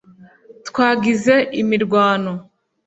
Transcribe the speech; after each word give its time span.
Twagize 0.67 1.35
imirwano 1.61 2.31